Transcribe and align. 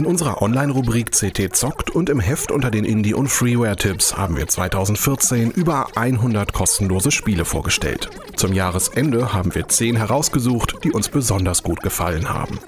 In 0.00 0.06
unserer 0.06 0.40
Online-Rubrik 0.40 1.12
CT 1.12 1.54
zockt 1.54 1.90
und 1.90 2.08
im 2.08 2.20
Heft 2.20 2.50
unter 2.50 2.70
den 2.70 2.86
Indie- 2.86 3.12
und 3.12 3.28
Freeware-Tipps 3.28 4.16
haben 4.16 4.38
wir 4.38 4.48
2014 4.48 5.50
über 5.50 5.88
100 5.94 6.54
kostenlose 6.54 7.10
Spiele 7.10 7.44
vorgestellt. 7.44 8.08
Zum 8.34 8.54
Jahresende 8.54 9.34
haben 9.34 9.54
wir 9.54 9.68
10 9.68 9.96
herausgesucht, 9.96 10.76
die 10.84 10.92
uns 10.92 11.10
besonders 11.10 11.62
gut 11.62 11.82
gefallen 11.82 12.30
haben. 12.30 12.58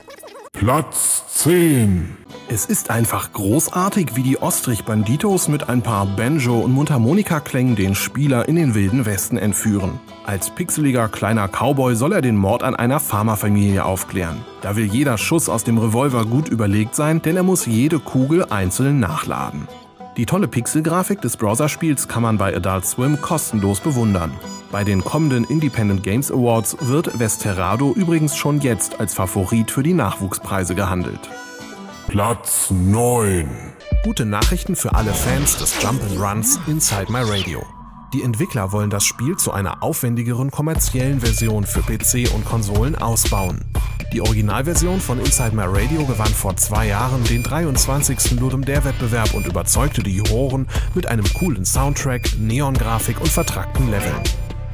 Platz 0.52 1.22
10. 1.36 2.18
Es 2.54 2.66
ist 2.66 2.90
einfach 2.90 3.32
großartig, 3.32 4.14
wie 4.14 4.22
die 4.22 4.42
Ostrich 4.42 4.84
Banditos 4.84 5.48
mit 5.48 5.70
ein 5.70 5.80
paar 5.80 6.04
Banjo- 6.04 6.60
und 6.60 6.72
Mundharmonika-Klängen 6.72 7.76
den 7.76 7.94
Spieler 7.94 8.46
in 8.46 8.56
den 8.56 8.74
wilden 8.74 9.06
Westen 9.06 9.38
entführen. 9.38 9.98
Als 10.26 10.50
pixeliger 10.50 11.08
kleiner 11.08 11.48
Cowboy 11.48 11.96
soll 11.96 12.12
er 12.12 12.20
den 12.20 12.36
Mord 12.36 12.62
an 12.62 12.76
einer 12.76 13.00
Farmerfamilie 13.00 13.82
aufklären. 13.82 14.44
Da 14.60 14.76
will 14.76 14.84
jeder 14.84 15.16
Schuss 15.16 15.48
aus 15.48 15.64
dem 15.64 15.78
Revolver 15.78 16.26
gut 16.26 16.50
überlegt 16.50 16.94
sein, 16.94 17.22
denn 17.22 17.38
er 17.38 17.42
muss 17.42 17.64
jede 17.64 17.98
Kugel 17.98 18.44
einzeln 18.44 19.00
nachladen. 19.00 19.66
Die 20.18 20.26
tolle 20.26 20.46
Pixelgrafik 20.46 21.22
des 21.22 21.38
Browserspiels 21.38 22.06
kann 22.06 22.22
man 22.22 22.36
bei 22.36 22.54
Adult 22.54 22.84
Swim 22.84 23.18
kostenlos 23.22 23.80
bewundern. 23.80 24.30
Bei 24.70 24.84
den 24.84 25.02
kommenden 25.02 25.44
Independent 25.44 26.02
Games 26.02 26.30
Awards 26.30 26.76
wird 26.80 27.18
Westerado 27.18 27.94
übrigens 27.94 28.36
schon 28.36 28.60
jetzt 28.60 29.00
als 29.00 29.14
Favorit 29.14 29.70
für 29.70 29.82
die 29.82 29.94
Nachwuchspreise 29.94 30.74
gehandelt. 30.74 31.30
Platz 32.12 32.70
9. 32.70 33.48
Gute 34.04 34.26
Nachrichten 34.26 34.76
für 34.76 34.94
alle 34.94 35.14
Fans 35.14 35.56
des 35.56 35.80
Jump'n'Runs 35.80 36.58
Inside 36.66 37.10
My 37.10 37.20
Radio. 37.22 37.64
Die 38.12 38.22
Entwickler 38.22 38.70
wollen 38.70 38.90
das 38.90 39.02
Spiel 39.02 39.38
zu 39.38 39.50
einer 39.50 39.82
aufwendigeren 39.82 40.50
kommerziellen 40.50 41.20
Version 41.20 41.64
für 41.64 41.80
PC 41.80 42.30
und 42.34 42.44
Konsolen 42.44 42.96
ausbauen. 42.96 43.64
Die 44.12 44.20
Originalversion 44.20 45.00
von 45.00 45.20
Inside 45.20 45.56
My 45.56 45.62
Radio 45.64 46.04
gewann 46.04 46.34
vor 46.34 46.54
zwei 46.58 46.88
Jahren 46.88 47.24
den 47.24 47.42
23. 47.42 48.32
Ludum 48.32 48.62
Dare 48.62 48.84
Wettbewerb 48.84 49.32
und 49.32 49.46
überzeugte 49.46 50.02
die 50.02 50.16
Juroren 50.16 50.68
mit 50.94 51.06
einem 51.06 51.24
coolen 51.32 51.64
Soundtrack, 51.64 52.36
Neon-Grafik 52.38 53.22
und 53.22 53.30
vertrackten 53.30 53.90
Leveln. 53.90 54.20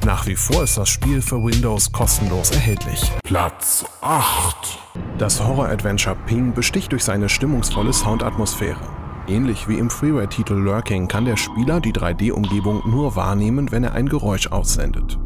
Nach 0.05 0.27
wie 0.27 0.35
vor 0.35 0.63
ist 0.63 0.77
das 0.77 0.89
Spiel 0.89 1.21
für 1.21 1.41
Windows 1.41 1.89
kostenlos 1.93 2.51
erhältlich. 2.51 3.09
Platz 3.23 3.85
8. 4.01 4.77
Das 5.19 5.43
Horror-Adventure 5.45 6.15
Ping 6.27 6.53
besticht 6.53 6.93
durch 6.93 7.03
seine 7.03 7.27
stimmungsvolle 7.27 7.91
Soundatmosphäre. 7.91 8.79
Ähnlich 9.27 9.67
wie 9.67 9.77
im 9.77 9.89
Freeware-Titel 9.89 10.53
Lurking 10.53 11.09
kann 11.09 11.25
der 11.25 11.35
Spieler 11.35 11.81
die 11.81 11.91
3D-Umgebung 11.91 12.89
nur 12.89 13.17
wahrnehmen, 13.17 13.69
wenn 13.69 13.83
er 13.83 13.91
ein 13.91 14.07
Geräusch 14.07 14.47
aussendet. 14.47 15.19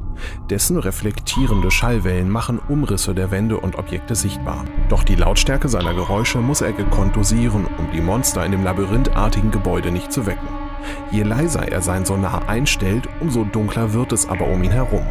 Dessen 0.50 0.78
reflektierende 0.78 1.70
Schallwellen 1.70 2.28
machen 2.28 2.60
Umrisse 2.70 3.14
der 3.14 3.30
Wände 3.30 3.60
und 3.60 3.78
Objekte 3.78 4.16
sichtbar. 4.16 4.66
Doch 4.90 5.04
die 5.04 5.14
Lautstärke 5.14 5.70
seiner 5.70 5.94
Geräusche 5.94 6.40
muss 6.40 6.62
er 6.62 6.72
gekonnt 6.72 7.16
dosieren, 7.16 7.68
um 7.78 7.92
die 7.94 8.02
Monster 8.02 8.44
in 8.44 8.52
dem 8.52 8.64
labyrinthartigen 8.64 9.52
Gebäude 9.52 9.92
nicht 9.92 10.12
zu 10.12 10.26
wecken. 10.26 10.48
Je 11.12 11.22
leiser 11.22 11.72
er 11.72 11.84
sein 11.84 12.04
Sonar 12.04 12.50
einstellt, 12.50 13.08
umso 13.22 13.44
dunkler 13.44 13.94
wird 13.94 14.12
es 14.12 14.28
aber 14.28 14.48
um 14.48 14.64
ihn 14.64 14.72
herum. 14.72 15.06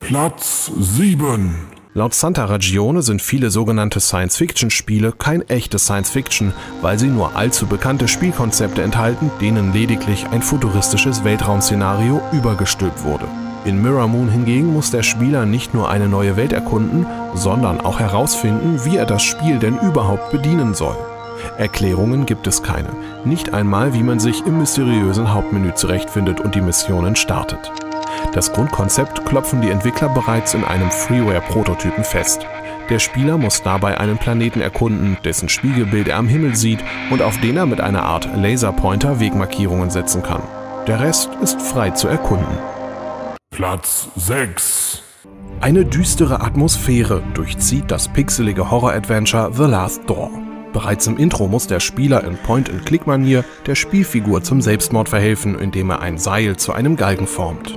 Platz 0.00 0.72
7. 0.78 1.54
Laut 1.96 2.12
Santa 2.12 2.46
Ragione 2.46 3.02
sind 3.02 3.22
viele 3.22 3.52
sogenannte 3.52 4.00
Science-Fiction-Spiele 4.00 5.12
kein 5.12 5.48
echtes 5.48 5.84
Science-Fiction, 5.84 6.52
weil 6.82 6.98
sie 6.98 7.06
nur 7.06 7.36
allzu 7.36 7.68
bekannte 7.68 8.08
Spielkonzepte 8.08 8.82
enthalten, 8.82 9.30
denen 9.40 9.72
lediglich 9.72 10.26
ein 10.32 10.42
futuristisches 10.42 11.22
Weltraumszenario 11.22 12.20
übergestülpt 12.32 13.04
wurde. 13.04 13.28
In 13.64 13.80
Mirror 13.80 14.08
Moon 14.08 14.28
hingegen 14.28 14.72
muss 14.72 14.90
der 14.90 15.04
Spieler 15.04 15.46
nicht 15.46 15.72
nur 15.72 15.88
eine 15.88 16.08
neue 16.08 16.36
Welt 16.36 16.52
erkunden, 16.52 17.06
sondern 17.36 17.80
auch 17.80 18.00
herausfinden, 18.00 18.84
wie 18.84 18.96
er 18.96 19.06
das 19.06 19.22
Spiel 19.22 19.60
denn 19.60 19.78
überhaupt 19.78 20.32
bedienen 20.32 20.74
soll. 20.74 20.96
Erklärungen 21.58 22.26
gibt 22.26 22.48
es 22.48 22.64
keine, 22.64 22.90
nicht 23.24 23.54
einmal 23.54 23.94
wie 23.94 24.02
man 24.02 24.18
sich 24.18 24.44
im 24.44 24.58
mysteriösen 24.58 25.32
Hauptmenü 25.32 25.74
zurechtfindet 25.74 26.40
und 26.40 26.56
die 26.56 26.60
Missionen 26.60 27.14
startet. 27.14 27.70
Das 28.32 28.52
Grundkonzept 28.52 29.24
klopfen 29.26 29.60
die 29.60 29.70
Entwickler 29.70 30.08
bereits 30.08 30.54
in 30.54 30.64
einem 30.64 30.90
Freeware-Prototypen 30.90 32.04
fest. 32.04 32.46
Der 32.90 32.98
Spieler 32.98 33.38
muss 33.38 33.62
dabei 33.62 33.98
einen 33.98 34.18
Planeten 34.18 34.60
erkunden, 34.60 35.16
dessen 35.24 35.48
Spiegelbild 35.48 36.08
er 36.08 36.18
am 36.18 36.28
Himmel 36.28 36.54
sieht 36.54 36.80
und 37.10 37.22
auf 37.22 37.40
den 37.40 37.56
er 37.56 37.66
mit 37.66 37.80
einer 37.80 38.02
Art 38.02 38.28
Laserpointer 38.36 39.20
Wegmarkierungen 39.20 39.90
setzen 39.90 40.22
kann. 40.22 40.42
Der 40.86 41.00
Rest 41.00 41.30
ist 41.42 41.62
frei 41.62 41.90
zu 41.90 42.08
erkunden. 42.08 42.58
Platz 43.50 44.08
6. 44.16 45.02
Eine 45.60 45.86
düstere 45.86 46.42
Atmosphäre 46.42 47.22
durchzieht 47.32 47.90
das 47.90 48.08
pixelige 48.08 48.70
Horror-Adventure 48.70 49.50
The 49.54 49.62
Last 49.62 50.02
Door. 50.10 50.30
Bereits 50.74 51.06
im 51.06 51.16
Intro 51.16 51.46
muss 51.46 51.68
der 51.68 51.80
Spieler 51.80 52.24
in 52.24 52.36
Point-and-Click-Manier 52.36 53.44
der 53.64 53.76
Spielfigur 53.76 54.42
zum 54.42 54.60
Selbstmord 54.60 55.08
verhelfen, 55.08 55.58
indem 55.58 55.90
er 55.90 56.00
ein 56.00 56.18
Seil 56.18 56.56
zu 56.56 56.72
einem 56.72 56.96
Galgen 56.96 57.28
formt. 57.28 57.76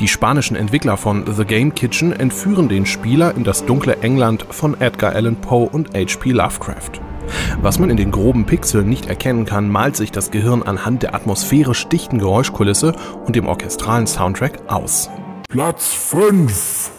Die 0.00 0.08
spanischen 0.08 0.56
Entwickler 0.56 0.96
von 0.96 1.24
The 1.32 1.44
Game 1.44 1.74
Kitchen 1.74 2.12
entführen 2.12 2.68
den 2.68 2.86
Spieler 2.86 3.34
in 3.36 3.44
das 3.44 3.64
dunkle 3.64 3.98
England 4.02 4.46
von 4.50 4.80
Edgar 4.80 5.14
Allan 5.14 5.36
Poe 5.36 5.68
und 5.68 5.94
H.P. 5.94 6.30
Lovecraft. 6.30 7.00
Was 7.60 7.78
man 7.78 7.90
in 7.90 7.96
den 7.96 8.10
groben 8.10 8.46
Pixeln 8.46 8.88
nicht 8.88 9.06
erkennen 9.06 9.44
kann, 9.44 9.68
malt 9.68 9.96
sich 9.96 10.12
das 10.12 10.30
Gehirn 10.30 10.62
anhand 10.62 11.02
der 11.02 11.14
atmosphärisch 11.14 11.86
dichten 11.88 12.18
Geräuschkulisse 12.18 12.94
und 13.24 13.36
dem 13.36 13.46
orchestralen 13.46 14.06
Soundtrack 14.06 14.70
aus. 14.70 15.08
Platz 15.48 15.88
5. 15.92 16.90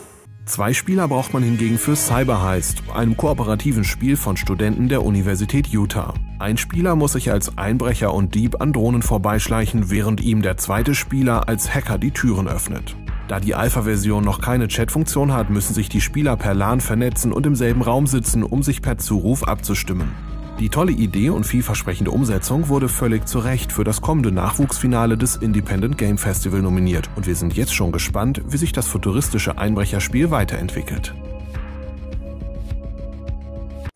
Zwei 0.45 0.73
Spieler 0.73 1.07
braucht 1.07 1.33
man 1.33 1.41
hingegen 1.41 1.77
für 1.77 1.95
Cyber 1.95 2.43
Heist, 2.43 2.83
einem 2.93 3.15
kooperativen 3.15 3.83
Spiel 3.83 4.17
von 4.17 4.35
Studenten 4.35 4.89
der 4.89 5.03
Universität 5.03 5.67
Utah. 5.67 6.13
Ein 6.43 6.57
Spieler 6.57 6.97
muss 6.97 7.13
sich 7.13 7.31
als 7.31 7.57
Einbrecher 7.57 8.13
und 8.13 8.35
Dieb 8.35 8.59
an 8.59 8.73
Drohnen 8.73 9.01
vorbeischleichen, 9.01 9.89
während 9.89 10.19
ihm 10.19 10.41
der 10.41 10.57
zweite 10.57 10.93
Spieler 10.93 11.47
als 11.47 11.73
Hacker 11.73 11.97
die 11.97 12.11
Türen 12.11 12.49
öffnet. 12.49 12.97
Da 13.29 13.39
die 13.39 13.55
Alpha-Version 13.55 14.25
noch 14.25 14.41
keine 14.41 14.67
Chat-Funktion 14.67 15.31
hat, 15.31 15.49
müssen 15.49 15.73
sich 15.73 15.87
die 15.87 16.01
Spieler 16.01 16.35
per 16.35 16.53
LAN 16.53 16.81
vernetzen 16.81 17.31
und 17.31 17.45
im 17.45 17.55
selben 17.55 17.81
Raum 17.81 18.07
sitzen, 18.07 18.43
um 18.43 18.61
sich 18.61 18.81
per 18.81 18.97
Zuruf 18.97 19.47
abzustimmen. 19.47 20.11
Die 20.59 20.67
tolle 20.67 20.91
Idee 20.91 21.29
und 21.29 21.45
vielversprechende 21.45 22.11
Umsetzung 22.11 22.67
wurde 22.67 22.89
völlig 22.89 23.25
zu 23.25 23.39
Recht 23.39 23.71
für 23.71 23.85
das 23.85 24.01
kommende 24.01 24.33
Nachwuchsfinale 24.33 25.17
des 25.17 25.37
Independent 25.37 25.97
Game 25.97 26.17
Festival 26.17 26.61
nominiert 26.61 27.09
und 27.15 27.25
wir 27.25 27.37
sind 27.37 27.55
jetzt 27.55 27.73
schon 27.73 27.93
gespannt, 27.93 28.41
wie 28.49 28.57
sich 28.57 28.73
das 28.73 28.89
futuristische 28.89 29.57
Einbrecherspiel 29.57 30.29
weiterentwickelt. 30.29 31.15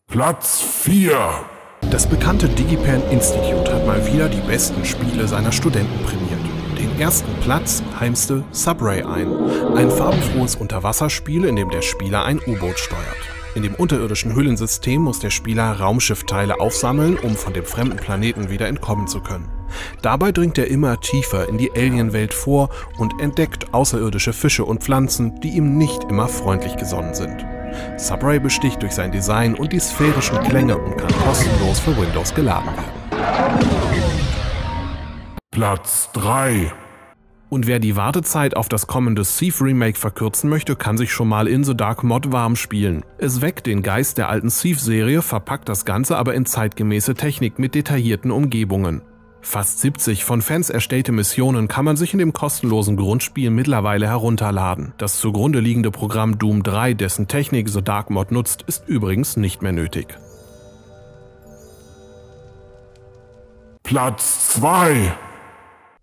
Platz 0.07 0.61
4. 0.61 1.56
Das 1.81 2.05
bekannte 2.07 2.49
DigiPen 2.49 3.01
Institute 3.11 3.73
hat 3.73 3.85
mal 3.85 4.05
wieder 4.05 4.27
die 4.27 4.41
besten 4.41 4.83
Spiele 4.83 5.27
seiner 5.27 5.51
Studenten 5.51 6.03
prämiert. 6.03 6.39
Den 6.77 6.99
ersten 6.99 7.31
Platz 7.41 7.81
heimste 7.99 8.43
Subray 8.51 9.03
ein, 9.03 9.33
ein 9.75 9.89
farbenfrohes 9.89 10.55
Unterwasserspiel, 10.55 11.45
in 11.45 11.55
dem 11.55 11.69
der 11.69 11.81
Spieler 11.81 12.25
ein 12.25 12.39
U-Boot 12.45 12.77
steuert. 12.77 13.17
In 13.55 13.63
dem 13.63 13.73
unterirdischen 13.73 14.35
Höhlensystem 14.35 15.01
muss 15.01 15.19
der 15.19 15.31
Spieler 15.31 15.79
Raumschiffteile 15.79 16.59
aufsammeln, 16.59 17.17
um 17.17 17.35
von 17.35 17.53
dem 17.53 17.65
fremden 17.65 17.97
Planeten 17.97 18.49
wieder 18.49 18.67
entkommen 18.67 19.07
zu 19.07 19.21
können. 19.21 19.49
Dabei 20.01 20.31
dringt 20.31 20.57
er 20.57 20.67
immer 20.67 20.99
tiefer 20.99 21.49
in 21.49 21.57
die 21.57 21.71
Alienwelt 21.71 22.33
vor 22.33 22.69
und 22.97 23.19
entdeckt 23.21 23.73
außerirdische 23.73 24.33
Fische 24.33 24.65
und 24.65 24.83
Pflanzen, 24.83 25.39
die 25.41 25.49
ihm 25.49 25.77
nicht 25.77 26.03
immer 26.03 26.27
freundlich 26.27 26.75
gesonnen 26.75 27.15
sind. 27.15 27.45
Subray 27.97 28.39
besticht 28.39 28.81
durch 28.81 28.93
sein 28.93 29.11
Design 29.11 29.55
und 29.55 29.73
die 29.73 29.79
sphärischen 29.79 30.39
Klänge 30.43 30.77
und 30.77 30.97
kann 30.97 31.11
kostenlos 31.23 31.79
für 31.79 31.95
Windows 31.97 32.33
geladen 32.33 32.67
werden. 32.67 32.97
Platz 35.51 36.09
3. 36.13 36.71
Und 37.49 37.65
wer 37.65 37.79
die 37.79 37.95
Wartezeit 37.95 38.57
auf 38.57 38.67
das 38.67 38.87
kommende 38.87 39.23
Thief 39.23 39.61
Remake 39.61 39.97
verkürzen 39.97 40.49
möchte, 40.49 40.75
kann 40.75 40.97
sich 40.97 41.11
schon 41.11 41.29
mal 41.29 41.47
in 41.47 41.63
The 41.63 41.75
Dark 41.75 42.03
Mod 42.03 42.31
warm 42.31 42.55
spielen. 42.55 43.03
Es 43.17 43.41
weckt 43.41 43.67
den 43.67 43.83
Geist 43.83 44.17
der 44.17 44.29
alten 44.29 44.49
Thief-Serie, 44.49 45.21
verpackt 45.21 45.69
das 45.69 45.85
Ganze 45.85 46.17
aber 46.17 46.35
in 46.35 46.45
zeitgemäße 46.45 47.15
Technik 47.15 47.57
mit 47.57 47.73
detaillierten 47.73 48.31
Umgebungen. 48.31 49.01
Fast 49.41 49.79
70 49.79 50.23
von 50.23 50.41
Fans 50.41 50.69
erstellte 50.69 51.11
Missionen 51.11 51.67
kann 51.67 51.85
man 51.85 51.95
sich 51.95 52.13
in 52.13 52.19
dem 52.19 52.33
kostenlosen 52.33 52.97
Grundspiel 52.97 53.49
mittlerweile 53.49 54.07
herunterladen. 54.07 54.93
Das 54.97 55.19
zugrunde 55.19 55.59
liegende 55.59 55.91
Programm 55.91 56.37
Doom 56.37 56.63
3, 56.63 56.93
dessen 56.93 57.27
Technik 57.27 57.69
The 57.69 57.81
Dark 57.81 58.09
Mod 58.09 58.31
nutzt, 58.31 58.63
ist 58.63 58.87
übrigens 58.87 59.37
nicht 59.37 59.61
mehr 59.61 59.71
nötig. 59.71 60.17
Platz 63.83 64.49
2. 64.55 65.13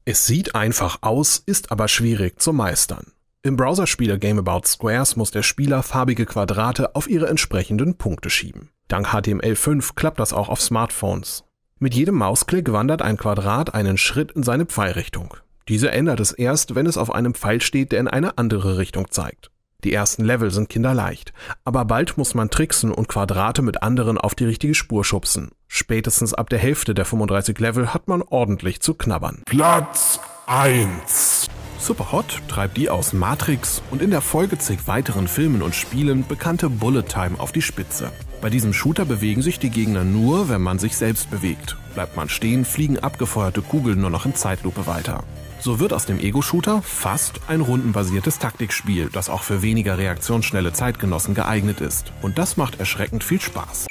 Es 0.06 0.26
sieht 0.26 0.54
einfach 0.54 0.98
aus, 1.02 1.42
ist 1.44 1.70
aber 1.70 1.88
schwierig 1.88 2.40
zu 2.40 2.52
meistern. 2.52 3.12
Im 3.42 3.56
Browserspiel 3.56 4.18
Game 4.18 4.38
About 4.38 4.66
Squares 4.66 5.16
muss 5.16 5.30
der 5.30 5.42
Spieler 5.42 5.82
farbige 5.82 6.24
Quadrate 6.24 6.94
auf 6.94 7.10
ihre 7.10 7.28
entsprechenden 7.28 7.98
Punkte 7.98 8.30
schieben. 8.30 8.70
Dank 8.88 9.08
HTML5 9.08 9.94
klappt 9.94 10.18
das 10.18 10.32
auch 10.32 10.48
auf 10.48 10.62
Smartphones. 10.62 11.44
Mit 11.84 11.94
jedem 11.94 12.14
Mausklick 12.14 12.72
wandert 12.72 13.02
ein 13.02 13.18
Quadrat 13.18 13.74
einen 13.74 13.98
Schritt 13.98 14.32
in 14.32 14.42
seine 14.42 14.64
Pfeilrichtung. 14.64 15.36
Diese 15.68 15.90
ändert 15.90 16.18
es 16.18 16.32
erst, 16.32 16.74
wenn 16.74 16.86
es 16.86 16.96
auf 16.96 17.14
einem 17.14 17.34
Pfeil 17.34 17.60
steht, 17.60 17.92
der 17.92 18.00
in 18.00 18.08
eine 18.08 18.38
andere 18.38 18.78
Richtung 18.78 19.10
zeigt. 19.10 19.50
Die 19.84 19.92
ersten 19.92 20.24
Level 20.24 20.50
sind 20.50 20.70
kinderleicht, 20.70 21.34
aber 21.62 21.84
bald 21.84 22.16
muss 22.16 22.32
man 22.32 22.48
tricksen 22.48 22.90
und 22.90 23.08
Quadrate 23.08 23.60
mit 23.60 23.82
anderen 23.82 24.16
auf 24.16 24.34
die 24.34 24.46
richtige 24.46 24.74
Spur 24.74 25.04
schubsen. 25.04 25.50
Spätestens 25.68 26.32
ab 26.32 26.48
der 26.48 26.58
Hälfte 26.58 26.94
der 26.94 27.04
35 27.04 27.58
Level 27.58 27.92
hat 27.92 28.08
man 28.08 28.22
ordentlich 28.22 28.80
zu 28.80 28.94
knabbern. 28.94 29.42
Platz 29.44 30.20
1. 30.46 31.50
Superhot 31.84 32.40
treibt 32.48 32.78
die 32.78 32.88
aus 32.88 33.12
Matrix 33.12 33.82
und 33.90 34.00
in 34.00 34.10
der 34.10 34.22
Folge 34.22 34.56
zig 34.56 34.86
weiteren 34.86 35.28
Filmen 35.28 35.60
und 35.60 35.74
Spielen 35.74 36.26
bekannte 36.26 36.70
Bullet 36.70 37.02
Time 37.02 37.38
auf 37.38 37.52
die 37.52 37.60
Spitze. 37.60 38.10
Bei 38.40 38.48
diesem 38.48 38.72
Shooter 38.72 39.04
bewegen 39.04 39.42
sich 39.42 39.58
die 39.58 39.68
Gegner 39.68 40.02
nur, 40.02 40.48
wenn 40.48 40.62
man 40.62 40.78
sich 40.78 40.96
selbst 40.96 41.30
bewegt. 41.30 41.76
Bleibt 41.92 42.16
man 42.16 42.30
stehen, 42.30 42.64
fliegen 42.64 42.98
abgefeuerte 42.98 43.60
Kugeln 43.60 44.00
nur 44.00 44.08
noch 44.08 44.24
in 44.24 44.34
Zeitlupe 44.34 44.86
weiter. 44.86 45.24
So 45.60 45.78
wird 45.78 45.92
aus 45.92 46.06
dem 46.06 46.20
Ego-Shooter 46.20 46.80
fast 46.80 47.40
ein 47.48 47.60
rundenbasiertes 47.60 48.38
Taktikspiel, 48.38 49.10
das 49.12 49.28
auch 49.28 49.42
für 49.42 49.60
weniger 49.60 49.98
reaktionsschnelle 49.98 50.72
Zeitgenossen 50.72 51.34
geeignet 51.34 51.82
ist. 51.82 52.14
Und 52.22 52.38
das 52.38 52.56
macht 52.56 52.80
erschreckend 52.80 53.22
viel 53.22 53.42
Spaß. 53.42 53.86